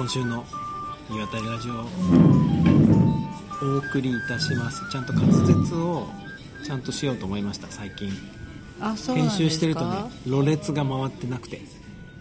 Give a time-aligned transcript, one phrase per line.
[0.00, 0.46] 今週の
[1.10, 1.76] 岩谷ラジオを
[3.62, 4.80] お送りいたします。
[4.90, 6.06] ちゃんと滑舌を
[6.64, 8.10] ちゃんとしようと思いました最近。
[8.80, 9.96] あそう編集してるとね
[10.26, 11.60] ろれつが回ってなくて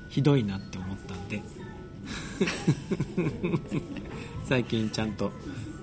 [0.09, 1.41] ひどいなって思ったんで。
[4.43, 5.31] 最近ちゃんと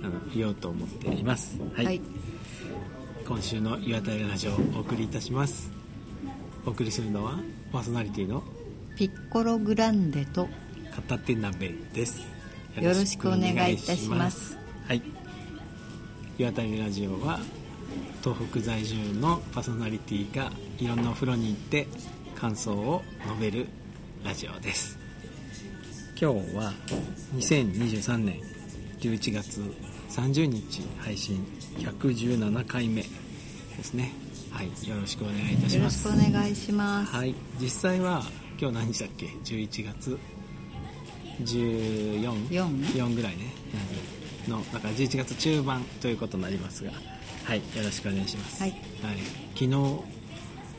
[0.02, 1.58] あの言おうと思っています。
[1.74, 2.02] はい、はい。
[3.26, 5.70] 今週の岩谷ラジオをお送りいたします。
[6.66, 7.40] お送りするのは
[7.72, 8.42] パーソナリティの？
[8.98, 10.46] ピッコログランデと
[10.96, 12.22] 片手鍋です。
[12.80, 14.56] よろしくお願いいたします。
[14.88, 15.02] はい。
[16.38, 17.38] 岩谷ラジオは
[18.24, 21.86] 東北在住のパーソナリティがいろんなお風呂に行って
[22.34, 23.66] 感想を述べる
[24.24, 24.98] ラジオです。
[26.18, 26.72] 今日は
[27.34, 28.40] 2023年
[28.98, 29.60] 11月
[30.08, 31.46] 30日配信
[31.78, 33.08] 117回目で
[33.82, 34.12] すね。
[34.50, 34.66] はい。
[34.88, 37.14] よろしくお願いいたしよろしますくお願いします。
[37.14, 37.34] はい。
[37.60, 38.22] 実際は
[38.58, 40.18] 今日何日だっけ？11月
[41.40, 43.52] 14 4 4ぐらいね、
[44.46, 44.52] うん。
[44.52, 46.92] のだから11月中盤ということになりますが。
[47.44, 48.74] はいよろしくお願いします、はい。
[49.54, 49.70] 昨日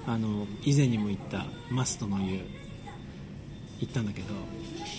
[0.05, 2.41] あの以前にも行ったマストの湯
[3.79, 4.27] 行ったんだけど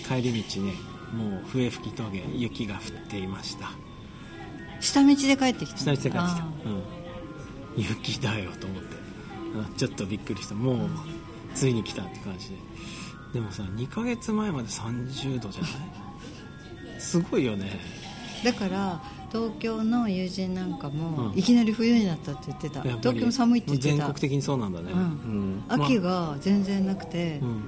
[0.08, 0.72] 帰り道ね
[1.12, 3.70] もう笛吹峠雪が降っていました。
[4.80, 6.22] 下道で帰ってきた下道で帰ってきた。
[6.22, 6.48] あ
[7.76, 8.96] うん、雪だよと思って。
[9.54, 10.54] うんちょっとびっくりした。
[10.54, 10.88] もう
[11.54, 12.56] ついに来たって感じで
[13.32, 17.00] でもさ2ヶ月前まで30度じゃない？
[17.00, 17.78] すごいよね。
[18.42, 21.38] ーだから東京の友人なんかも、うん。
[21.38, 22.80] いきなり冬になったって言ってた。
[22.82, 23.96] 東京も寒いって言ってた。
[23.96, 25.62] 全国的にそうなんだね、うん。
[25.68, 27.62] 秋が全然なくて、うん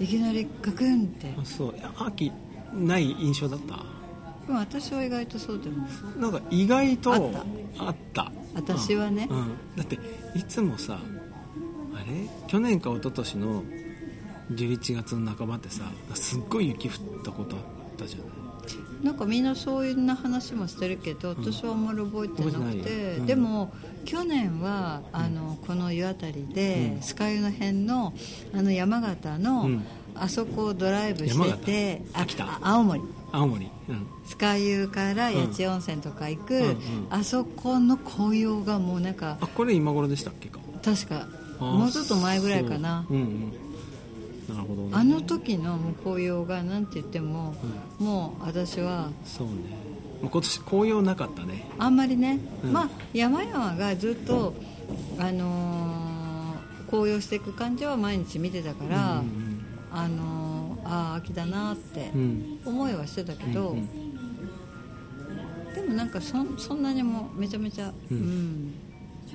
[0.00, 1.34] いきなりガクンって。
[1.36, 1.74] あそう。
[1.98, 2.30] 秋
[2.72, 3.76] ない印象だった？
[4.46, 7.32] でも私は意外とそうでもなんか意外と
[7.78, 8.30] あった。
[8.54, 9.26] 私はね。
[9.30, 9.38] うん。
[9.38, 9.46] うん。
[9.76, 9.98] だって
[10.36, 12.28] いつもさあれ？
[12.46, 13.64] 去年か一昨年の
[14.52, 16.94] 11月の半ばってさすっごい雪降っ
[17.24, 17.62] たことあっ
[17.98, 18.28] たじゃない？
[19.02, 23.26] なんかみんなそういうな話もしてるけど私はあんまり覚えてなくてうん。
[23.26, 23.72] でも
[24.04, 27.02] 去年はあのこの湯あたりで、うん。
[27.02, 28.12] 酸ヶ湯の辺の
[28.52, 29.84] あの山形の、うん。
[30.14, 32.44] あそこをドライブしてて秋田？
[32.44, 33.02] あ青森。
[33.30, 33.70] 青森。
[34.58, 36.76] 湯から八千温泉とか行く、
[37.10, 40.58] あそこの紅葉がもうなんかあこれ今頃でしたっけか？
[40.82, 41.28] 確か
[41.60, 43.04] あもうちょっと前ぐらいかな。
[43.06, 43.16] そう。
[43.16, 43.52] うんうん
[44.48, 44.88] なるほどね。
[44.92, 47.54] あの時の紅葉がなんて言っても、
[47.98, 49.54] もう私はそうね。
[50.20, 51.64] 今年紅葉なかったね。
[51.78, 52.72] あんまりね、うん。
[52.72, 54.54] まあ山々がずっと、
[55.18, 62.20] あのー紅葉していく感じは毎日見てたから、うんあのーああ秋だなってうん。
[62.20, 63.88] うん思いはしてたけど、うんうん。
[65.74, 68.74] でもなんかそんそんなにもめちゃめちゃううんん、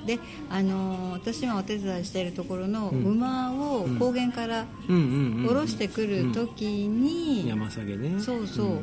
[0.05, 3.05] であのー私今お手伝いしているところのうん。
[3.05, 3.99] 馬をうん。
[3.99, 8.19] 高原から下ろしてくる時に、山下げね。
[8.19, 8.79] そうそう、ん。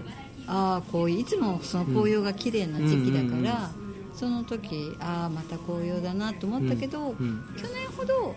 [0.46, 7.06] ああこういつもその紅葉が綺麗な時期だから、うんその時ああまた紅葉だなと思ったけど、うん。
[7.08, 7.44] うん。
[7.56, 8.34] 去年ほど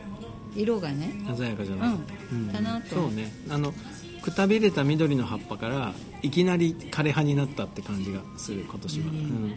[0.55, 2.47] 色がね鮮やかじゃなかった、うん。
[2.47, 2.95] かなと。
[2.95, 3.34] そうね。
[3.50, 3.73] あの
[4.22, 9.16] くたびれた緑の葉っぱからいきなり枯れ葉になったって感じがする今年は、うん。
[9.16, 9.55] うん。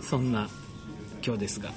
[0.00, 0.48] そんな
[1.24, 1.70] 今日ですが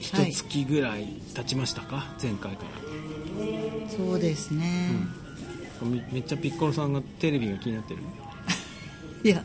[0.00, 0.32] 一はい。
[0.32, 3.88] 月ぐらい経ちましたか、前回から。
[3.96, 4.90] そうですね、
[5.82, 8.00] めめっちゃピッコロさんがテレビが気になってる。
[9.24, 9.42] いや。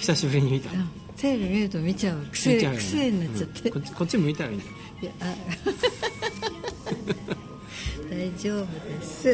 [0.00, 0.70] 久しぶりに見た。
[1.16, 2.18] テレビ見ると見ちゃう。
[2.20, 2.84] 見癖ちゃうよね。
[2.86, 3.80] 癖になっちゃって、うん。
[3.80, 4.70] こっちこっち向いたらいいんだよ
[5.02, 5.34] いやあ
[8.10, 8.66] 大丈夫
[9.00, 9.28] です、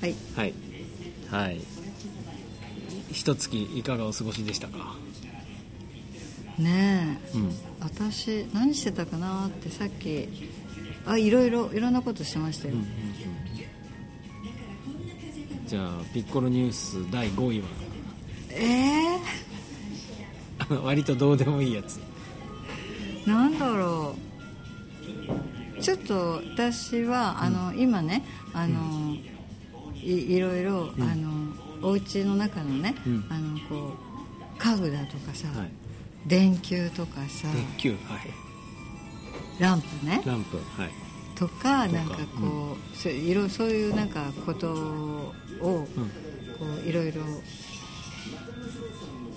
[0.00, 0.14] はい。
[0.36, 0.54] はい。
[1.30, 1.60] はい。
[3.12, 4.94] 一月いかがお過ごしでしたか？
[6.60, 7.36] ねえ。
[7.36, 7.52] うん。
[7.80, 10.28] 私何してたかなってさっき
[11.06, 12.90] あいろいろいろんなことしてましたよ、うんうんうん
[15.66, 17.68] じゃあピッコロニュース第5位は？
[18.50, 19.18] ええ
[20.58, 22.00] あの割とどうでもいいやつ。
[23.24, 24.16] なんだろ
[25.78, 25.80] う。
[25.80, 29.14] ちょっと私は、あの今ねあの、
[29.94, 31.02] いいろいろ、うん。
[31.04, 31.30] あの
[31.82, 33.24] お家の中のね、うん。
[33.30, 33.94] あのこ
[34.56, 35.70] う家具だとかさ、はい
[36.26, 39.60] 電球とかさ鉄球はい。
[39.60, 40.22] ランプね。
[40.24, 40.90] ランプはい。
[41.34, 45.86] とかなんかこう、そういろそういうなんかことをこ
[46.84, 47.22] ういろいろ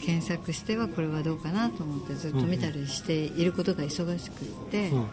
[0.02, 5.08] 検索してはこれはどうかなと思ってずっと見たりしていることが忙しくって、うん。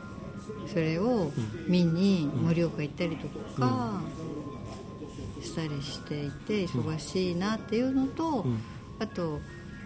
[0.69, 1.33] それを
[1.69, 3.29] 見に盛岡行ったりと
[3.61, 4.03] か
[5.43, 8.59] したりしていて忙しいなっていうのと、うん。
[8.99, 9.41] あと、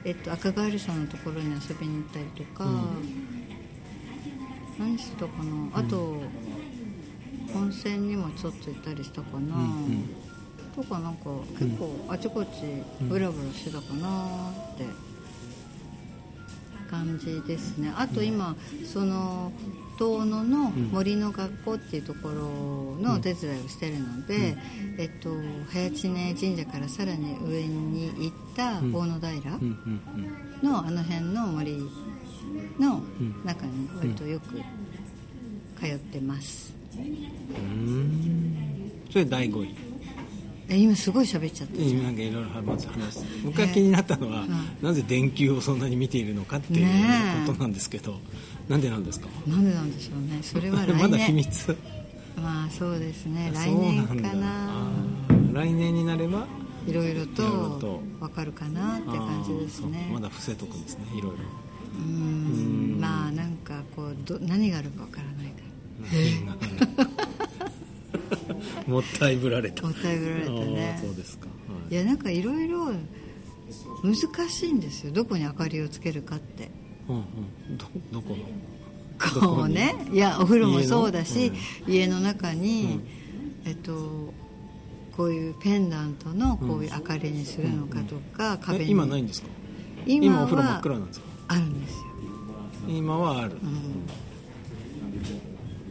[0.04, 2.78] えっと、赤ガエルさんのところに遊びに行ったりとか、うん。
[4.78, 6.22] 何してたかなあと、
[7.54, 10.14] 温泉にもちょっと行ったりしたかな、うん
[10.74, 12.48] とかなんか結構あちこち
[13.02, 14.84] ブラブラしてたかなって
[16.90, 17.92] 感じですね。
[17.96, 19.52] あと今その
[19.98, 22.34] 遠野の森の学校っていうところ
[23.00, 24.56] のお手伝いをしてるので、
[24.98, 25.30] えっと、
[25.72, 29.78] 早知根神社からさらに上に行った大野平うん
[30.62, 31.78] うんのあの辺の森
[32.78, 33.02] の
[33.44, 34.60] 中に割とよく
[35.78, 37.02] 通ってます、うん。
[37.02, 39.74] うんそれ第5位。
[40.66, 42.02] え今すごい喋っちゃったじゃん。
[42.02, 44.48] なんかいろいろ話して僕が気になったのは、うん。
[44.80, 47.46] なぜ電球をそんなに見ているのかっていうねえ。
[47.46, 48.18] ことなんですけど、
[48.68, 49.28] なんでなんですか？
[49.46, 50.38] なんでなんでしょうね。
[50.42, 50.98] それは 来年。
[50.98, 51.76] まだ秘密。
[52.42, 53.50] まあそうですね。
[53.54, 54.90] 来年かな。
[55.52, 56.46] 来年になれば？
[56.86, 58.02] いろいろとと。
[58.20, 60.10] 分かるかなって感じですね。
[60.12, 61.04] まだ伏せとくんですね。
[61.16, 61.36] いろいろ。
[61.36, 62.02] うー
[62.96, 62.98] ん。
[63.00, 65.60] まあなんかこうど何があるか分からないか
[68.86, 68.92] ら。
[68.92, 69.82] もったいぶられた。
[69.82, 70.98] もったいぶられたね。
[71.02, 71.52] そうですか、は
[71.90, 71.94] い。
[71.94, 72.92] いやなんかいろいろ
[74.02, 74.14] 難
[74.50, 75.12] しいんですよ。
[75.12, 76.70] どこに明かりをつけるかって
[77.08, 77.24] うんうん、
[77.76, 79.40] どどこの？
[79.40, 79.94] こうね。
[80.12, 81.52] いやお風呂もそうだし
[81.86, 83.00] 家の,、中に、
[83.64, 83.70] うん。
[83.70, 84.32] えっと
[85.16, 89.48] こういうペンダントのこういう明かりにするのかとか、壁えに今ないんですか？
[90.06, 91.26] 今お風呂真っ暗なんですか？
[91.46, 91.98] あるんですよ、
[92.88, 94.06] 今はある、うん、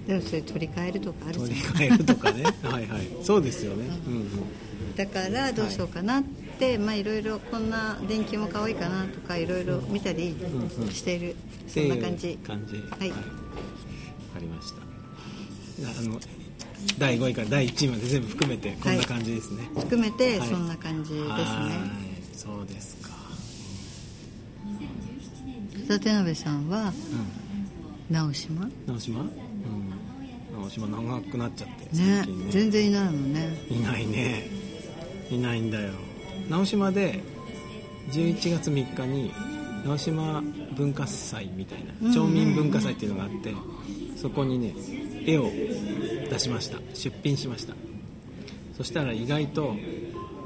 [0.08, 2.44] でもそれ取り替えるとかある取りじゃん替えるとかね。
[2.64, 3.08] はいはい。
[3.24, 4.96] そうですよね、うんうん。
[4.98, 6.43] だからどうしようかなって、
[6.80, 11.36] まあいろいろこんな電球も可愛いかなとかいろいろ見たりうんしている、
[11.68, 12.38] そんな感じ。
[12.46, 12.76] 感じ。
[12.76, 13.10] はい。
[13.10, 13.22] わか
[14.40, 14.82] りました。
[15.90, 16.20] あの
[16.98, 20.48] 第5位から第1位まで全部含めてこんな感じですね、含めてはい。
[20.48, 21.70] そんな感じですね、は
[22.34, 22.38] い。
[22.38, 23.10] そうですか。
[25.90, 26.94] 立鍋さんは
[28.10, 28.16] うん。
[28.16, 28.66] 直島？
[28.66, 29.22] ね直島？
[29.22, 29.30] うん。
[30.62, 32.52] 直島長くなっちゃって最近ね。
[32.52, 33.58] 全然いないのね。
[33.70, 34.48] いないね。
[35.32, 35.94] いないんだよ
[36.50, 37.22] 直島で
[38.12, 39.34] 11月3日に
[39.86, 40.42] 直島
[40.76, 43.54] 文化祭みたいうんな町民文化祭っていうのがあって
[44.16, 44.74] そこにね
[45.26, 45.50] 絵を
[46.30, 46.80] 出しました。
[46.94, 47.74] 出品しました。
[48.78, 49.76] そしたら意外と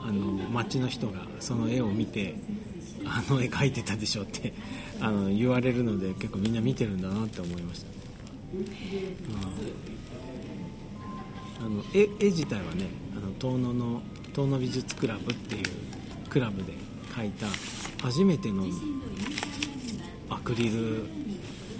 [0.03, 2.35] あの町の人がその絵を見て
[3.05, 4.53] あの絵描いてたでしょって
[4.99, 7.87] あの言われるので結構みんな見てるんだなって思いました、
[11.61, 11.65] うん。
[11.65, 12.85] あの絵絵自体はね
[13.15, 14.01] あの遠野の
[14.37, 15.63] 遠野美術クラブっていう
[16.29, 16.73] クラブで
[17.15, 17.47] 描いた
[18.03, 18.65] 初めての
[20.29, 21.05] アクリル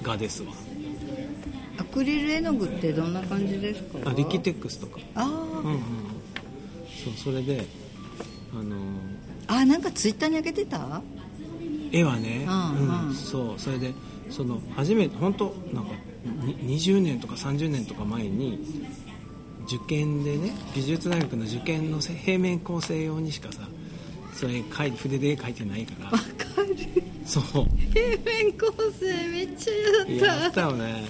[0.02, 0.52] 画ですわ。
[1.78, 4.10] アクリル絵の具ってどんな感じですか？
[4.10, 5.00] あリキテックスとか。
[5.14, 5.80] あうんうん。
[7.06, 7.64] そうそれで
[8.52, 8.76] あの
[9.46, 11.04] ああなんかツイッターに上げてた？
[11.92, 13.14] 絵はね、うんうん。
[13.14, 13.60] そう。
[13.60, 13.94] それで
[14.32, 15.92] その初めて本当なんか
[16.44, 18.60] に20年とか30年とか前に
[19.68, 23.68] 受験でね美術大学の受験のせ平面構成用にしかさ
[24.34, 26.12] それ描い筆で絵描いてないから。
[26.12, 26.24] わか
[26.62, 27.04] る。
[27.26, 27.44] そう。
[27.92, 29.74] 平面構成めっちゃ
[30.08, 31.06] 嫌だっやったたよね。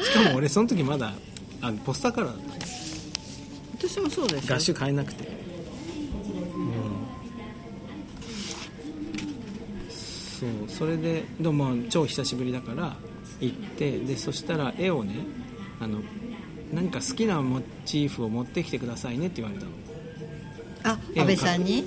[0.00, 1.12] しかも俺その時まだ
[1.60, 2.66] あポスターカラーだった。
[3.88, 5.24] 私もそうです合衆買えなくて。
[10.38, 10.50] そう。
[10.68, 12.96] それででもまあ超久しぶりだから
[13.40, 15.16] 行ってでそしたら絵をね
[15.80, 16.00] あの
[16.72, 19.70] 何か好きなモチーフを持ってきてくださいねって言われたの。
[20.84, 21.84] あ安倍さんに？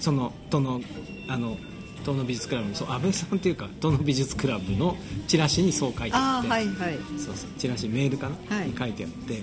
[0.00, 0.80] その都の
[1.28, 1.56] あの
[2.00, 4.96] 東の美術クラブのそう安倍さんっていうか東の美術クラブの
[5.28, 6.48] チラシにそう書いてああって。
[6.48, 6.98] あはいはい。
[7.18, 8.68] そうそうチラシメールかな、はい。
[8.68, 9.42] に書いてあって。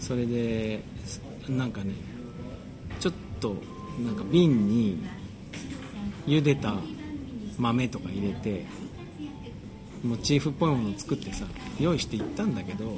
[0.00, 0.82] それで
[1.48, 1.92] なんかね
[2.98, 3.56] ちょっと
[4.04, 4.98] なんか瓶に
[6.26, 6.74] 茹でた
[7.58, 8.66] 豆とか入れて
[10.02, 11.44] モチーフっぽいものを作ってさ
[11.78, 12.96] 用意して行ったんだけど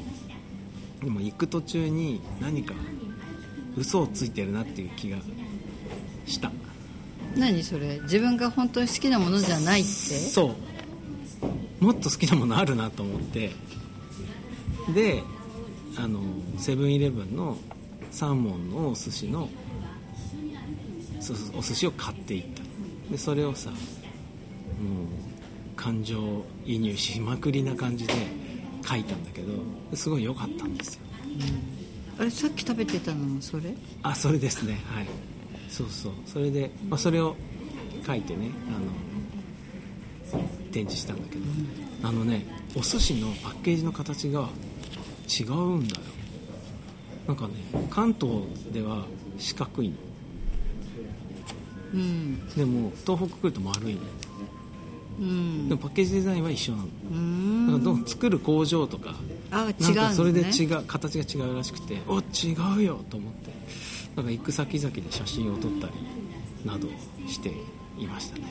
[1.04, 2.74] でも行く途中に何か
[3.76, 5.18] 嘘をついてるなっていう気が
[6.26, 6.50] した。
[7.36, 8.00] 何それ？
[8.02, 9.88] 自分が本当に好きなものじゃないって？
[9.90, 10.56] そ
[11.80, 11.84] う。
[11.84, 13.50] もっと好きなものあるなと思って。
[14.94, 15.22] で
[15.96, 16.20] あの
[16.58, 17.56] セブンイレブンの
[18.10, 19.48] サーモンのお寿司の
[21.20, 22.62] そうそうお寿司を買っていった。
[23.10, 23.78] でそれをさもう
[25.76, 28.14] 感情移入しまくりな感じで
[28.86, 29.52] 書いたんだけど
[29.96, 31.00] すごい良かったんですよ。
[32.18, 33.74] あれさっき食べてたのもそれ？
[34.02, 34.80] あそれですね。
[34.86, 35.06] はい。
[35.68, 36.12] そうそう。
[36.26, 37.34] それで、まあ、それを
[38.06, 38.50] 書いてね
[40.32, 41.44] あの展示したんだけど、
[42.02, 44.48] あのねお寿司のパッケージの形が
[45.28, 46.02] 違うんだよ。
[47.26, 47.54] なんかね
[47.90, 49.06] 関東では
[49.38, 49.96] 四角いの。
[51.94, 52.48] うん。
[52.50, 54.00] でも東北来ると丸いの
[55.18, 55.68] うん。
[55.68, 59.14] でもパッケージデザインは一緒なのうーんだからどう作る工場とか
[59.50, 63.54] あ違うの、ね、なんかそれで違う形が違うらしくてお違うよと思って。
[64.16, 65.92] なんか行く先々で写真を撮ったり
[66.64, 66.88] など
[67.26, 67.50] して
[67.98, 68.44] いましたね、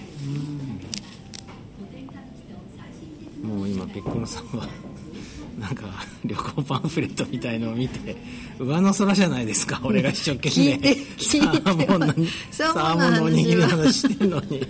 [3.43, 4.67] うん、もう今ペッコロさんは
[5.59, 5.85] なんか
[6.25, 8.15] 旅行パンフレットみたいのを見て
[8.59, 10.95] 上の空じゃないですか俺が一生懸命。
[11.19, 12.13] サーモンの
[12.51, 14.65] サーモンのおにぎりの話してんのに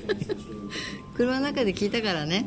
[1.16, 2.46] 車の中で聞いたからね、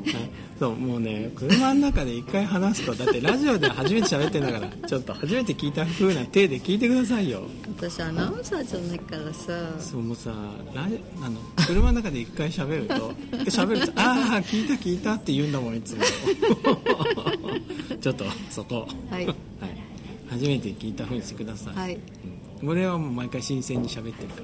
[0.59, 7.43] そうもうね車の中で一回話すとだってラジオで初めて喋ってんだからちょっと初めて聞いた風な手で聞いてくださいよ。
[7.79, 9.53] 私アナウンサーじゃないからさ。
[9.79, 10.33] そうもうさ
[10.75, 13.13] ラジあの車の中で一回喋ると
[13.51, 16.03] 喋ると「ああ聞いた聞いた」って言うんだもんいつも。
[18.01, 18.89] ちょっとそこ。
[19.11, 19.37] はい、はい、
[20.29, 21.99] 初めて聞いた風にしてください、はい、
[22.65, 24.41] 俺はもう毎回新鮮に喋ってるか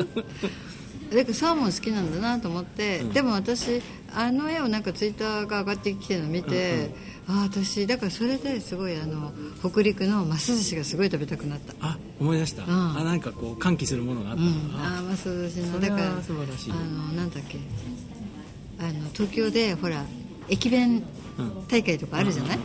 [0.00, 0.04] ら
[1.14, 3.82] だからサーモン好きなんだなと思って、うん、でも私
[4.14, 6.90] あの絵をなんかツイッターが上がってきてるのを見て、
[7.28, 11.74] うんうん、ああ私だからそれですごいあの北陸のマス寿司がすごい食べたくなった。
[11.80, 16.80] あ思い出した、うん、あなんかこう歓喜するものがあったの、うん、ああマス寿司のだから素晴らしいあの
[17.12, 17.58] なんだっけ。
[18.78, 20.04] あの東京でほら
[20.48, 21.02] 駅弁
[21.68, 22.58] 大会とかあるじゃない、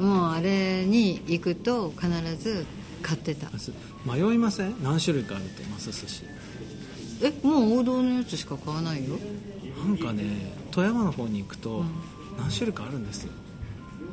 [0.00, 2.66] もうあれに行くと必ず
[3.02, 3.48] 買ってた
[4.04, 6.24] 迷いません何種類かあるってマス寿司
[7.24, 9.16] えもう王道のやつしか買わないよ？
[9.84, 10.24] なんかね
[10.70, 11.82] 富山の方に行くと
[12.38, 13.32] 何種類かあるんですよ、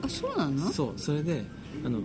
[0.03, 0.71] あそうなの？
[0.71, 1.43] そうそれで
[1.85, 1.99] あの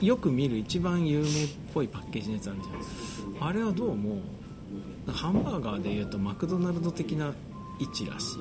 [0.00, 1.28] よく見る一番有名っ
[1.74, 3.48] ぽいパッケージのやつあるじゃん。
[3.48, 4.20] あれはどうも
[5.06, 7.34] ハンバーガーでいうとマクドナルド的な
[7.80, 8.38] 位置らしい。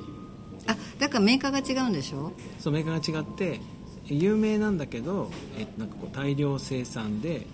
[0.67, 2.31] あだからメーカーが違うんでしょ？
[2.59, 3.59] そうメーカーが違って
[4.05, 7.45] 有名なんだけどえなんかこう大量生産で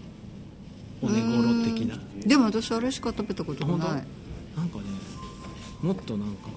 [1.02, 1.98] お値頃的な。
[2.26, 4.04] でも私あれしか食べたことがない
[4.56, 4.84] なんかね
[5.82, 6.50] もっとなんか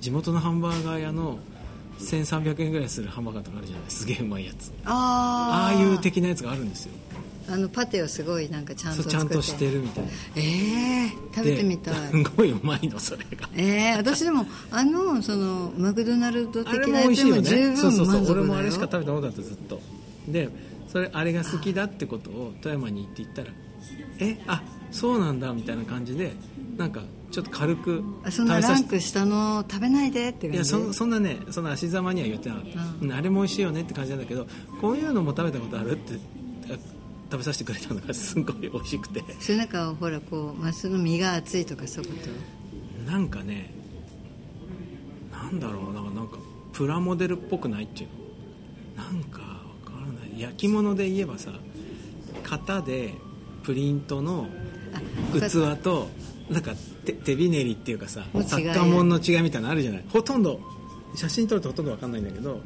[0.00, 1.38] 地元のハンバーガー屋の
[1.98, 4.72] 1300円ぐらいするハンバーガーとかあるじゃないすげえうまいやつ。
[4.84, 6.92] あああいう的なやつがあるんですよ。
[7.48, 10.04] あのパテをすごいなんかちゃんとちゃんとしてるみたい。
[10.04, 11.94] なええー、食べてみたい。
[11.94, 19.80] すごいうまいのそれがええー、私でもあのそのマクドナルド的なやつも十分そうそうそう俺もあれしか食べたことなかったずっと。
[20.28, 20.48] で
[20.88, 23.48] それあれが好きだってことを富山に行って言ったら
[24.18, 26.32] えあそうなんだみたいな感じで
[26.76, 27.02] なんか
[27.36, 34.46] ちょっと軽くそんなランク下の食べないでっていやそそんなねそんな足ざまには言ってなかった、うん、あれも美味しいよねって感じなんだけど
[34.80, 36.14] こういうのも食べたことあるって
[37.30, 39.22] 食べさせてくれたのがすごい美味しくて。
[39.38, 42.16] それなんかほらこうマスの身が厚いとかそういうこ
[43.04, 43.10] と？
[43.12, 43.70] なんかね
[45.30, 46.38] なんだろうなんか
[46.72, 48.08] プラモデルっぽくないっていう
[48.98, 49.04] の？
[49.04, 49.46] なんかわ
[49.84, 50.40] からない。
[50.40, 51.50] 焼き物で言えばさ
[52.44, 53.12] 型で
[53.62, 54.46] プリントの
[55.34, 56.08] 器と
[56.50, 56.72] なんか
[57.04, 60.04] 手手びねりっていうかさサッカーもんの違いみたいなのあるじゃない？
[60.08, 60.60] ほとんど
[61.14, 62.60] 写真撮るとほとんど分かんないんだけど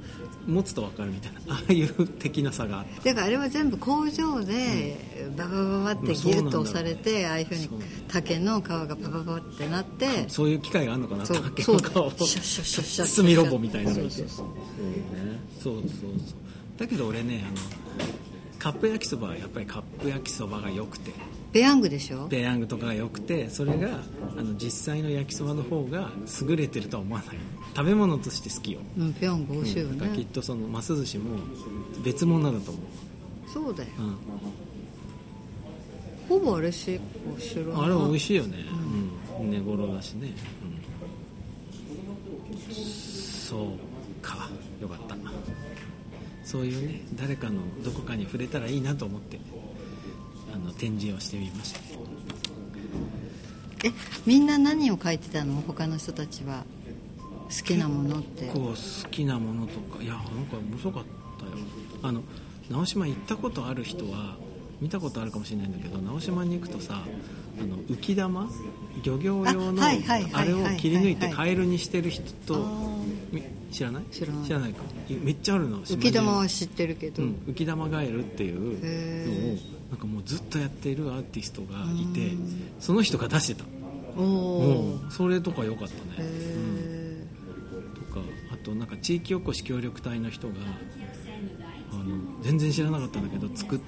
[0.47, 1.55] 持つと分かるみたいな。
[1.55, 3.05] ああいう的な差があった。
[3.05, 4.97] だからあれは全部工場で
[5.37, 7.69] ババババってギュッと押されて、ああいうふうに
[8.09, 11.27] 竹の皮がバババってなってそういう機械があるのかな？
[11.27, 12.11] 竹の皮を。
[12.11, 14.11] 包みロボみたいなのがいて。
[14.11, 14.45] そうそう
[15.63, 15.83] そう。
[16.79, 17.57] だけど俺ねあの
[18.59, 21.13] カップ焼きそばはやっぱりカップ焼きそばが良くて
[21.53, 22.29] ペヤングでしょ？
[22.29, 23.89] ペヤングとかが良くてそれが
[24.37, 26.11] あの実際の焼きそばの方が
[26.49, 27.37] 優れてるとは思わない。
[27.75, 31.39] 食べ物として好きよ、うん、ペヤング美味しいよね、うん、きっとそのます寿司も
[32.05, 32.85] 別物だと思う。
[33.53, 34.17] そうだよ、うん、
[36.29, 37.01] ほぼあれし
[37.39, 38.59] 知らあれは美味しいよね。
[39.41, 40.33] うん、寝頃だしね、
[42.69, 43.67] うん、そう
[44.23, 44.49] か。
[44.81, 45.17] よかった。
[46.45, 49.39] そういうね誰かのどこかに触れたらいいなと思って
[50.55, 51.81] あの展示をしてみました。
[53.83, 53.93] え
[54.27, 55.63] みんな何を書いてたの？
[55.67, 56.65] 他の人たちは。
[57.51, 58.45] 好きなものって。
[58.45, 61.05] 結構好きなものとかいやなんか面白かっ
[61.39, 61.53] たよ。
[62.03, 62.23] あの
[62.71, 64.37] 直島行ったことある人は
[64.81, 67.03] 見たことあるかもしれないんだけど直島に行くとさ
[67.61, 68.49] あの浮き玉？
[69.03, 69.91] 漁業用のあ
[70.45, 72.65] れを切り抜いてカエルにしてる人と
[73.73, 74.05] 知らない？
[74.13, 74.73] 知らない。
[74.73, 74.83] か。
[75.09, 79.59] めっちゃあるの浮き玉は知ってるけど、うん、浮き玉ガエルっていうのを
[79.91, 82.33] なんかもうずっとやっているアーティストがいて
[82.79, 83.65] その人が出してた。
[84.17, 88.21] おそれとか良かったね、うん、とか
[88.53, 90.55] あとなんか地域おこし協力隊の人が
[91.93, 93.81] あの全然知らなかったんだけど作っ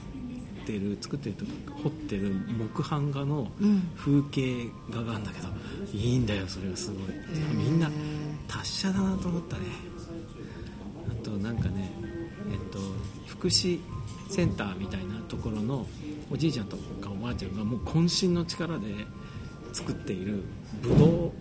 [0.64, 1.44] てる作ってると
[1.82, 3.50] 彫ってる木版画の
[3.96, 6.98] 風景画があるんだけど、うん、いいんだよそれがすごい。
[7.54, 7.90] みんな
[8.46, 9.62] 達者だなと思ったね。
[11.10, 11.90] あとなんかね
[12.52, 12.78] えっと
[13.26, 13.80] 福祉
[14.30, 15.86] センターみたいなところの
[16.30, 18.84] おじいちゃんとかおばあちゃんがもう渾身の力で
[19.72, 20.42] 作っている
[20.82, 21.32] ブドウ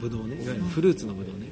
[0.00, 1.48] ブドウねいわゆるフルーツのブドウね。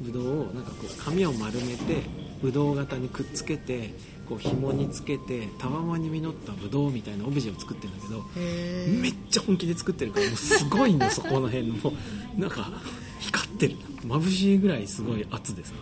[0.00, 2.02] ブドウをなんかこう紙を丸めて
[2.40, 3.94] ブドウ型にくっつけて
[4.28, 11.74] こう紐につけてたわまに実ったブドウみたいなオブジェを作ってるんだけどへめっちゃ本気で作ってるからもうすごいんだよそこの辺の。
[11.74, 11.92] も
[12.36, 12.70] うなんか
[13.18, 13.76] 光ってる。
[14.06, 15.72] 眩しいぐらいすごい圧でさ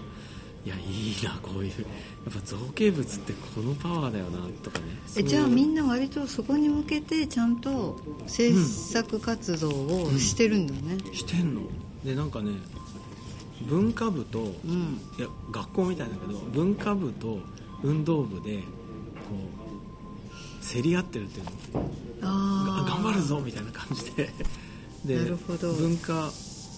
[0.64, 1.76] いやいいなこういうや
[2.31, 4.85] っぱ造形物ってこのパワーだよなとかね。
[5.17, 10.99] えじゃあみんなな割とそこに向けてちゃんと制作活動をしてるんだね。
[11.12, 11.62] してんの。
[12.05, 12.52] でなんかね
[13.62, 15.00] 文化部と、うん。
[15.19, 17.38] いや学校みたいだけど文化部と
[17.83, 18.64] 運動部でこ
[20.62, 21.90] う競り合ってるっていうの。
[22.23, 24.31] あ頑張るぞみたいな感じで。
[25.05, 25.73] でなるほど。
[25.73, 26.31] 文化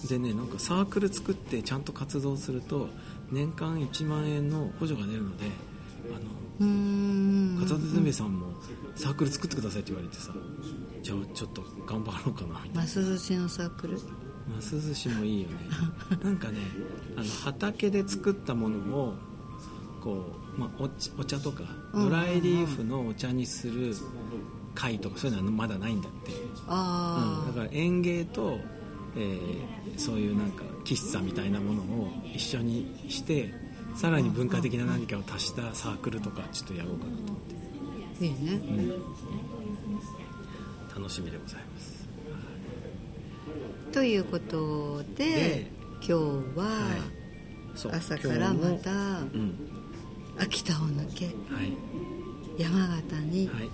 [0.07, 2.89] でねなんかサークル作ってちゃんと活動すると
[3.31, 5.45] 年間1万円の補助が出るので
[6.09, 6.43] あの
[7.61, 8.47] 片手詰めさんも
[8.95, 10.33] サークル作ってくださいって言われてさ
[11.01, 12.81] じゃあちょっと頑張ろうかなみたいな。
[12.81, 13.99] マス寿司のサークル？
[14.47, 15.55] マス寿司もいいよね。
[16.23, 16.59] なんかね
[17.17, 19.13] あの畑で作ったものを
[20.01, 21.63] こう、まあ、お茶お茶とか
[21.93, 22.09] うん。
[22.09, 23.95] ドライリーフのお茶にする
[24.75, 26.31] 会とかそういうのはまだないんだって、
[26.67, 28.59] あうん、だから園芸と、
[29.15, 33.53] えーそういうなんか喫茶みたいなものを一緒にして
[33.95, 37.55] さらに文化的な何かを足したサークルとかちょっとやろうかなと思って、
[38.21, 38.51] あいいね。
[40.95, 42.07] うん、楽しみでございます。
[43.91, 46.13] ということでで今日
[46.57, 46.67] は
[47.75, 49.69] そう朝からまたうん。
[50.39, 51.77] 秋田を抜けはい。
[52.57, 53.69] 山形にはい。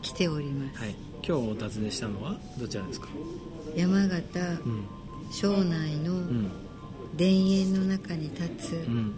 [0.00, 3.08] 来ております、はい、今日お尋ねしたのはどちらですか？
[3.74, 4.84] 山形うん、
[5.30, 6.50] 庄内のうん、
[7.16, 9.14] 田園の中に立つうん、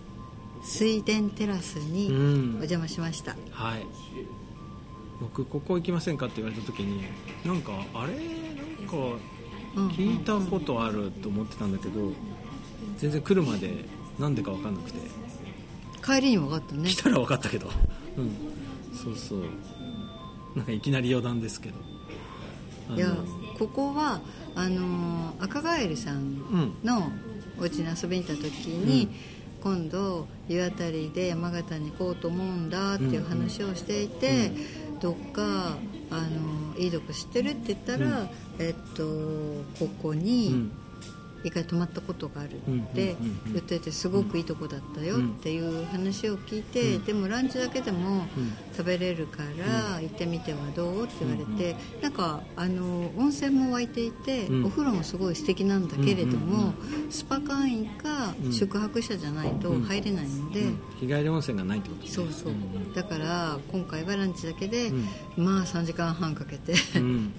[0.63, 2.51] 水田テラスにうん。
[2.53, 3.87] お邪魔しました、はい。
[5.21, 7.05] 僕ここ行きませんかって言われた時に、
[7.45, 8.13] なんかあれ？
[8.15, 8.97] なんか
[9.77, 12.13] うん聞いたことあると思ってたんだけど、
[12.99, 13.85] 全然来るまで
[14.19, 14.99] なんでか分かんなくて、
[16.05, 16.89] 帰りに分かったね。
[16.89, 17.71] 来たら分かったけど、
[18.17, 18.35] うん、
[18.97, 19.43] そうそう。
[20.57, 22.97] なんかいきなり余談ですけど。
[22.97, 23.15] いや
[23.61, 24.23] ここは
[24.55, 27.13] あのー赤ガエルさんうん、の
[27.59, 29.09] お家に遊びに行った時に、
[29.63, 34.51] 今度湯あたりで山形に行こうと思うんだっていう話をしていて、
[35.01, 35.77] どっか
[36.11, 38.29] あのいいとこ知ってるって言ったら、うん。
[38.59, 39.05] えっと
[39.79, 40.73] ここうにん、
[41.43, 42.55] 一回泊まったことがあるっ
[42.95, 43.17] て
[43.53, 47.05] 言っててすごくいいとこだったよっていう話を聞いて、うん。
[47.05, 48.53] でもランチだけでもうん。
[48.81, 51.05] 食べれるから行ってみてはどう？
[51.05, 54.65] って言われて、なんかあの温泉も湧いていて、うん。
[54.67, 58.53] お風呂もすごい素敵なんだけれども、うんスパ会員かうん。
[58.53, 60.79] 宿泊者じゃないと入れないので、うん。
[61.01, 62.09] 日帰り温泉がないってことね。
[62.09, 64.89] そうそう、んだから今回はランチだけで、
[65.37, 65.45] うん。
[65.45, 67.33] まあ3時間半かけて、うん、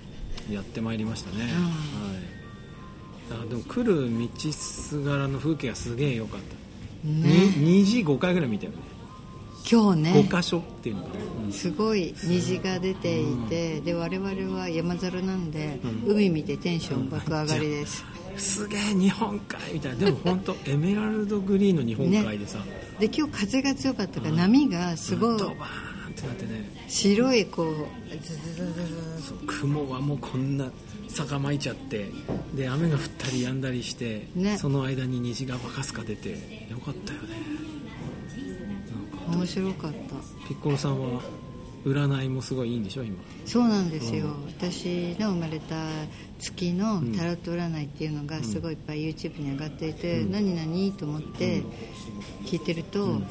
[0.50, 2.41] やってまいりましたね、はい
[3.42, 7.48] あでも来る道すがらの風景がすげえ良かった、ね。
[7.58, 8.78] に虹5回ぐらい見たよね。
[9.70, 10.12] 今日ね。
[10.30, 11.52] 5箇所っていうのかな、うん。
[11.52, 18.04] すごい虹が出ていて、で我々は山猿なんで、海見てテンション爆上がりです、
[18.38, 20.06] すげえ日本海みたいな。
[20.06, 22.60] でも本当 エメラルドグリーンの日本海でさ、
[23.00, 24.38] で今日風が強かったから、うん。
[24.38, 25.38] 波がすごい。
[25.38, 26.70] ドバーンってなってね。
[26.88, 27.76] 白いこう
[28.24, 28.74] ズズズズ
[29.18, 29.28] ズ。
[29.28, 30.72] そう雲はもうこんな
[31.08, 32.10] 坂巻いちゃって
[32.54, 34.58] で雨が降ったり止んだりして、ね。
[34.58, 36.30] その間に虹がバカスカ出て
[36.70, 37.30] よかったよね。
[39.28, 39.98] 面白かった。
[40.48, 41.22] ピッコロさんは
[41.86, 43.18] 占いもすごいいいんでしょ今。
[43.46, 44.46] そうなんですよ、うん。
[44.48, 45.76] 私の生まれた
[46.40, 50.32] 月のタロット占いっていうのがすごいいっぱい YouTube に上がっていて、うん。
[50.32, 51.64] 何々と思って
[52.46, 53.22] 聞いてると、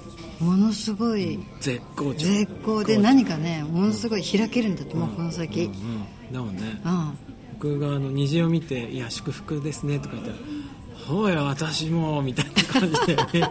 [0.40, 2.26] ものすごい絶好調。
[2.26, 6.62] 絶好で何かねものすごい開けるんだと思う、この先、うんうんだもんね。
[6.84, 7.18] うん。
[7.54, 10.36] 僕があの虹を見て「いや祝福ですね」とか言ったら
[11.06, 13.50] 「ほうや私も」みたいな感じでね。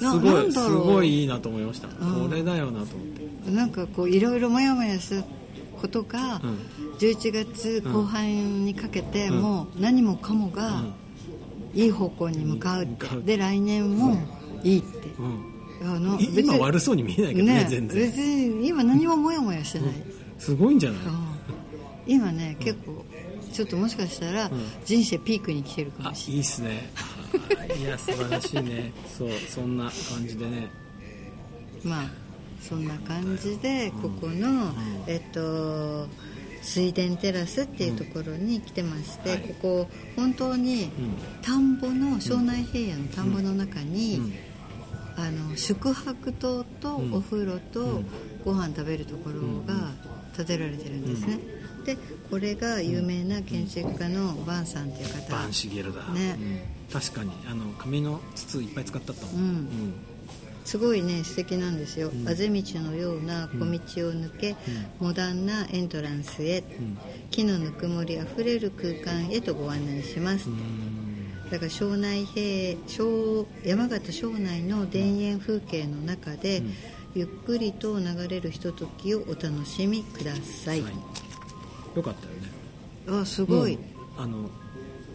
[0.00, 0.70] なすごないんだろう。
[0.70, 1.90] すごいいいなと思いました、ん。
[1.90, 3.06] これだよなと思っ
[3.44, 3.50] て。
[3.50, 5.24] なんかこういろいろモヤモヤする
[5.80, 6.58] ことが、うん。
[6.98, 9.40] 11月後半にかけて、うん。
[9.40, 10.82] もう何もかもが
[11.74, 12.84] いい方向に向かう。
[12.84, 14.18] って、で来年も
[14.62, 15.52] いいって、うん。
[15.84, 18.06] あのい今悪そうに見えないけどねね全然。
[18.06, 19.94] 別に今何もモヤモヤしてない、
[20.38, 21.12] すごいんじゃない、うん。
[22.06, 23.04] 今ね結構
[23.52, 24.50] ちょっともしかしたら
[24.84, 26.36] 人生ピークに来てるかあもしれい。
[26.38, 26.90] いっすね。
[27.58, 28.92] あいや素晴らしいね。
[29.18, 30.50] そうそんな感じでね。
[30.52, 30.68] ない
[31.84, 32.10] まあ
[32.60, 34.72] そんな感じでここの、
[35.08, 36.06] えっと
[36.62, 39.38] 水田テラスっていうところに来てまして、はい。
[39.40, 40.90] ここ本当に
[41.42, 44.32] 田んぼの庄内平野の田んぼの中に、うん
[45.22, 47.14] あの宿泊棟とうん。
[47.14, 48.06] お風呂とうん。
[48.44, 49.40] ご飯食べるところ
[49.72, 49.92] が
[50.36, 51.38] 建てられてるんですね、
[51.84, 51.96] で
[52.28, 55.30] これが有名な建築家のバンさんっていう方。
[55.30, 56.36] バンシゲルだ、ね。
[56.40, 56.60] うん。
[56.92, 57.30] 確かに。
[57.48, 59.94] あの紙の筒いっぱい使ってあったもん、うん。
[60.64, 62.28] すごいね素敵なんですよ、うん。
[62.28, 63.68] あぜ道のような小道を
[64.12, 64.56] 抜け、
[64.98, 66.64] モダンなエントランスへ、ん。
[67.30, 70.91] 木のぬくもりあふれる空間へとご案内します、うん
[71.52, 76.74] だから庄内平庄山形庄内の田園風景の中で、うん。
[77.14, 80.92] ゆっくりと流れるひとときをお楽しみください、はい。
[81.94, 82.26] よかった
[83.12, 83.20] よね。
[83.20, 83.78] あすごい、
[84.16, 84.48] あの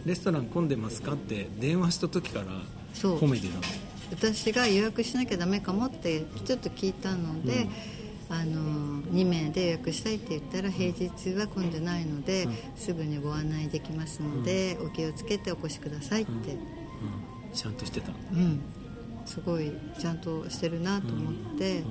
[0.06, 2.46] レストラン混んでますかって電話した時から
[2.94, 3.18] そう。
[3.18, 3.62] 褒めてたの。
[4.12, 7.66] 私が予約しなきゃダメかもってちょっと聞いたので、
[8.30, 12.54] あの2名で予約したいって言ったら平日は混んでないので、うん。
[12.76, 16.58] すぐにご案内できますので、お気をつけてお越しくださいって、うん。
[17.54, 18.12] ちゃんとしてた。
[18.32, 18.60] うん。
[19.24, 21.82] すごいちゃんとしてるなと思って、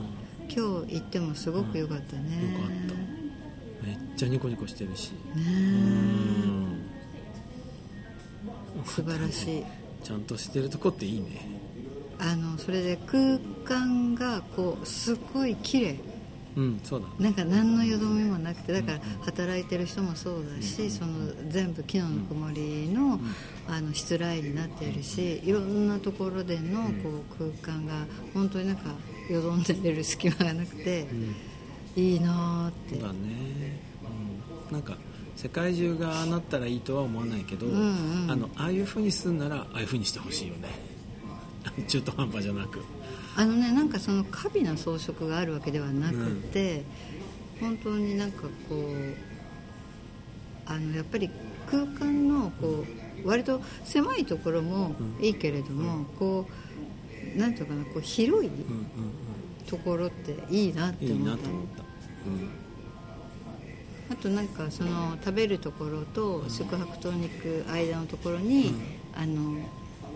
[0.50, 3.88] 今日行ってもすごく良かったね、よかった。
[3.88, 5.12] めっちゃニコニコしてるし。
[5.12, 5.18] ね
[8.76, 8.86] うん。
[8.86, 9.64] 素晴らしい。
[10.04, 11.68] ちゃんとしてるとこっていいね。
[12.20, 16.00] あのそれで空間がこうすごい綺麗
[16.58, 23.20] うんそうだなんか何のよどみもなくてだから働いてる人もそうだし、その全部木のぬくもりの,、
[23.68, 27.94] あのしつらいになっているしいろんなところでのこう空間が
[28.34, 28.90] 本当になんか
[29.30, 31.06] よどんでる隙間がなくて、
[31.96, 32.96] いいなーって。
[32.96, 33.20] そうだね、
[34.68, 34.98] うん、なんか
[35.36, 37.76] 世界中がああなったらいいとは思わないけど、んう
[38.26, 38.32] ん。
[38.32, 40.70] あのああいうふうにするならああいうふうにしてほしいよね。
[41.88, 42.80] 中途半端じゃなく
[43.38, 46.16] あのねなんかその華美な装飾があるわけではなく
[46.52, 46.84] て、
[47.60, 49.16] 本当になんかこう
[50.66, 51.30] あのやっぱり
[51.70, 52.84] 空間のこ
[53.24, 56.48] う割と狭いところもいいけれども、こ
[57.36, 58.86] うなんていうかなこう広いうんうん
[59.68, 61.44] ところっていいなって思った。
[64.10, 68.74] あとなんかその食べるところと宿泊棟に行く間のところに、
[69.14, 69.60] あの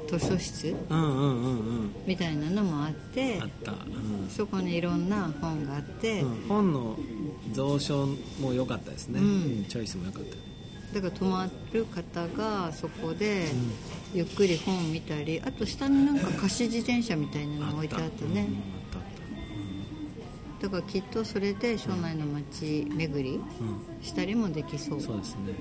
[0.08, 0.76] 図書室？
[0.90, 1.60] うん、うんうんうん。
[1.60, 4.30] うんみたいなのもあってあった、うん。
[4.30, 6.48] そこにいろんな本があって、うん。
[6.48, 6.98] 本の
[7.56, 8.08] 蔵書
[8.40, 9.26] も良かったですね、うん。
[9.26, 9.30] う
[9.62, 10.36] んチョイスも良かった。
[10.96, 13.48] だから泊まる方がそこで
[14.14, 18.42] ゆっくり本見たりあと下になんか貸し自転車みたいなのが置いてあってね。
[18.42, 19.04] うんあったあっ
[20.60, 20.68] た。
[20.68, 23.40] だからきっとそれで庄内の街巡り
[24.02, 25.02] したりもできそう。
[25.02, 25.54] そうですね。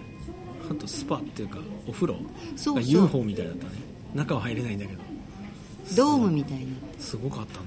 [0.68, 2.16] あとスパっていうかお風呂？
[2.54, 2.74] そうそう。
[2.74, 3.70] が UFO みたいだったね
[4.14, 5.02] 中は入れないんだけど。
[5.96, 6.66] ドームみたいな
[6.98, 7.66] すごかったね、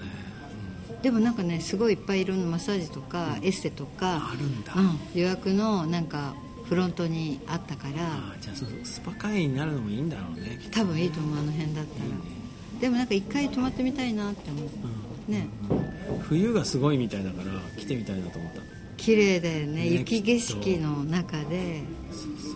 [1.01, 4.73] でもなんかねすごいいっぱいいろんなマッサージとかエステとかあるんだ。
[4.75, 6.33] うん、予約のなんか
[6.65, 8.05] フロントにあったから。
[8.05, 10.57] ああじゃあそうスパ会員になるのもいいんだろうね。
[10.71, 12.05] 多分いいと思うあの辺だったら。
[12.79, 15.31] でもなんか一回泊まってみたいなって思う。
[15.31, 15.47] ね。
[16.21, 17.45] 冬がすごいみたいだから
[17.77, 18.59] 来てみたいなと思った
[18.97, 19.83] 綺麗だよね。
[19.83, 21.81] ね雪景色の中で。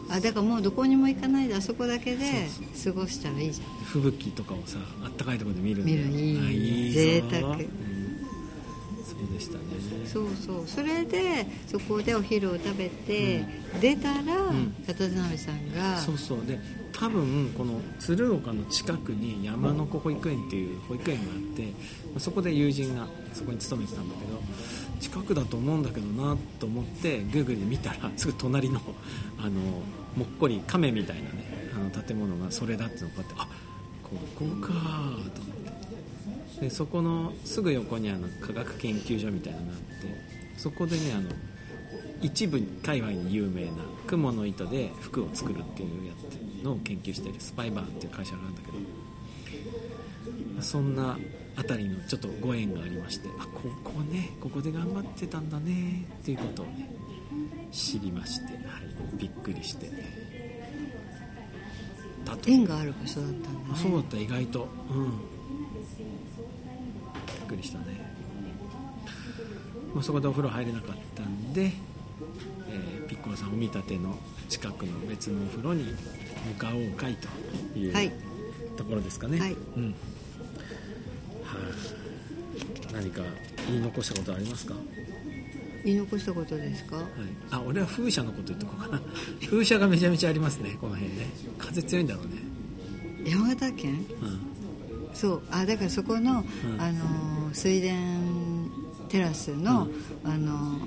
[0.09, 2.47] あだからもうどこにも行かないであそこだけで
[2.81, 3.85] 過ごしたらいいじゃん。
[3.85, 6.99] 吹雪とかをさあったかいところで見る見るいいあいいぞ。
[6.99, 7.55] 贅沢。
[7.57, 7.96] うん
[9.25, 9.63] でしたね。
[10.05, 10.67] そうそう。
[10.67, 13.45] それでそこでお昼を食べて、
[13.81, 14.75] 出たら、ん。
[14.85, 16.45] 片鍋さんがそうそう。
[16.45, 16.59] で
[16.99, 21.69] 多分この鶴岡の近くに山の子保育園っていう保育園があってま
[22.17, 24.41] あそこで友人がそこに勤めてたんだけど
[24.99, 28.81] 近くだと思うんだけどなと思ってグーグルで見たら すぐ隣の
[29.37, 29.51] あの
[30.15, 33.47] もっこり亀みたいなねあの建物がそれだっていうのがこうやってあ
[34.01, 34.73] ここか
[35.35, 35.86] と思って
[36.59, 39.87] でそこのすぐ横にあの科学研究所みたいなのがあって
[40.57, 41.29] そこでねあの
[42.21, 43.71] 一部界隈に有名な
[44.07, 46.13] 雲の糸で服を作るっていうや
[46.59, 48.71] つのを研究してるスパイバーっていう会社があるんだけ
[50.55, 51.17] どそんな
[51.55, 56.89] あたりのちょっとご縁がありましてあここねここで頑張ってたんだねっていうことをね
[57.71, 58.61] 知りまして、はい、
[59.17, 59.91] びっくりして。
[62.25, 63.55] だと縁がある場所だったんだね。
[63.71, 64.67] あそうだった意外と。
[64.89, 65.36] うん
[67.47, 67.85] くりしたね、
[69.93, 74.17] まあ、そこでお風呂入れなかったんで、えーピッコロさんお見立ての
[74.49, 77.29] 近くの別のお風呂に向かおうかいと
[77.79, 78.11] いう、はい。
[78.75, 79.39] ところですかね。
[79.39, 79.53] はい。
[79.53, 79.83] うん。
[79.85, 79.93] はい、
[82.93, 83.21] 何か
[83.67, 84.83] 言い残したことありますか、はい、
[85.85, 86.97] 言い残したことですか？
[87.49, 89.01] あ俺は風車のこと言っとこうかな。
[89.49, 91.29] 風車がめちゃめちゃありますねこの辺ね。
[91.57, 92.33] 風強いんだろうね。
[93.25, 94.05] 山形県？
[94.21, 94.39] うん。
[95.13, 95.41] そう。
[95.49, 96.45] あだからそこの、ん。
[96.77, 97.05] あの
[97.53, 97.93] 水田
[99.09, 99.87] テラスの、
[100.23, 100.79] あの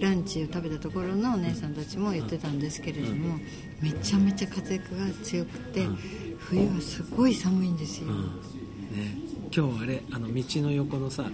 [0.00, 3.38] ランチを食べたところのお姉さんたちも言ってたんですけれども、
[3.80, 4.84] めちゃめちゃ風が
[5.22, 5.98] 強くて、うん。
[6.38, 8.22] 冬はすごい寒いんですよ、うん。
[8.96, 9.16] ね、
[9.54, 11.24] 今日あれあの道の横のさ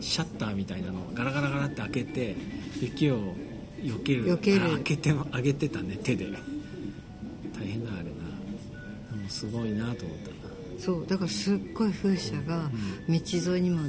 [0.00, 2.36] シャッターみたいなのをガラガラガラって開けて
[2.80, 3.34] 雪を
[3.82, 4.64] 避ける避ける。
[4.66, 6.26] あ開けても上げてたね手で。
[7.58, 8.10] 大変だあれな。
[9.28, 10.29] すごいなと思った
[10.80, 12.70] そうだからすっごい風車が
[13.08, 13.82] 道沿いにも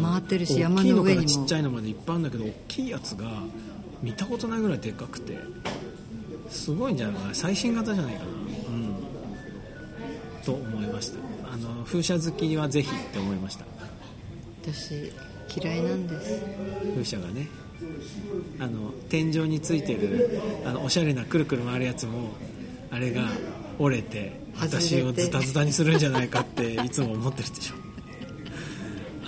[0.00, 1.26] 回ってるし大山の上にも。
[1.26, 3.26] ちっちゃいのまでいっぱいあるんだけど大きいやつが
[4.02, 5.36] 見たことないぐらいでかくて
[6.48, 7.34] すごいんじゃないかな。
[7.34, 8.26] 最新型じゃないかな。
[8.26, 8.96] うん。
[10.44, 11.18] と思いました。
[11.52, 13.64] あの風車好きはぜひって思いました。
[14.62, 15.12] 私
[15.60, 16.40] 嫌いなんです。
[16.94, 17.48] 風車がね。
[18.58, 22.30] あの天井についてるあのおしゃれなくるくる回るやつも
[22.90, 23.28] あれが
[23.78, 27.74] 折れて私をズタズタにするんじゃないかっていつも思ってるでしょ。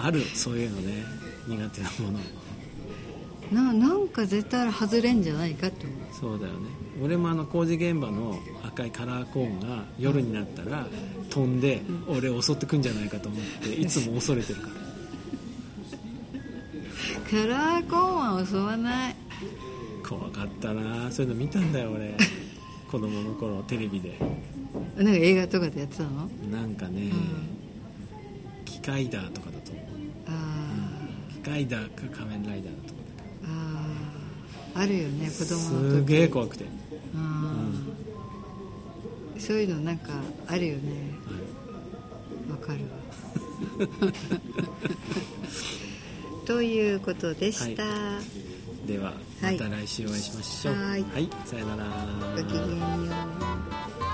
[0.01, 1.05] あるそういうのね。
[1.47, 2.19] 苦手なもの。
[3.51, 5.99] ななんか絶対外れんじゃないかって思う。
[6.13, 6.69] そうだよね。
[7.03, 10.87] 俺もあの工事現場の赤いカラーコーンが夜になったら
[11.31, 14.75] 飛んで俺を襲ってくんじゃないかと思っていつも恐れてるから。
[17.31, 19.17] カラーコーンは襲わない。
[20.07, 21.11] 怖かったな。
[21.11, 22.15] そういうの見たんだよ俺
[22.90, 24.18] 子供の頃テレビで。
[24.96, 26.29] なんか映画とかでやってたの？
[26.51, 27.11] なんかね、
[28.64, 29.85] 機械ダーとかだと思う。
[30.27, 30.66] あ
[31.33, 33.05] 機械ダーか仮面ライダーだと思ー
[33.46, 34.81] あー。
[34.83, 35.96] あるよね子う供の時。
[35.98, 36.64] すげえ怖くて。
[37.14, 40.11] あーそういうのなんか
[40.48, 41.12] あるよね。
[42.51, 42.81] わかる。
[42.81, 42.87] わ
[46.46, 47.85] ということでした、
[48.88, 49.59] ではまはい。
[49.59, 50.74] た来週お会いしましょう。
[50.74, 51.05] はい
[51.44, 51.85] さよなら。
[52.35, 52.87] ごきげんよ
[54.01, 54.08] う